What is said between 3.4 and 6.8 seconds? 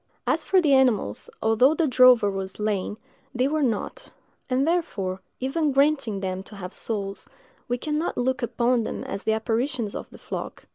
were not; and therefore, even granting them to have